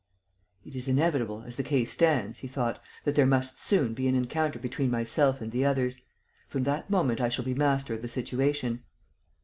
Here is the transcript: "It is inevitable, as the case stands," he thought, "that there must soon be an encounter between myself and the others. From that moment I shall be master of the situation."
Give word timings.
"It 0.65 0.75
is 0.75 0.87
inevitable, 0.87 1.43
as 1.45 1.57
the 1.57 1.61
case 1.63 1.91
stands," 1.91 2.39
he 2.39 2.47
thought, 2.47 2.81
"that 3.03 3.13
there 3.13 3.27
must 3.27 3.61
soon 3.63 3.93
be 3.93 4.07
an 4.07 4.15
encounter 4.15 4.57
between 4.57 4.89
myself 4.89 5.41
and 5.41 5.51
the 5.51 5.63
others. 5.63 5.99
From 6.47 6.63
that 6.63 6.89
moment 6.89 7.21
I 7.21 7.29
shall 7.29 7.45
be 7.45 7.53
master 7.53 7.93
of 7.93 8.01
the 8.01 8.07
situation." 8.07 8.81